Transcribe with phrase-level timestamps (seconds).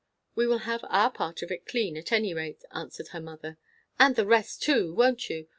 [0.33, 3.59] "We will have our part of it clean, at any rate," answered her mother.
[3.99, 5.47] "And the rest too, won't you?